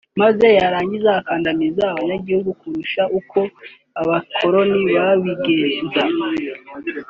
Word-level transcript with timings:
maze 0.21 0.47
yarangiza 0.59 1.07
agakandamiza 1.11 1.83
abenegihugu 1.91 2.51
kurusha 2.61 3.01
uko 3.19 3.39
abakoloni 4.01 4.81
babigenza 4.97 6.01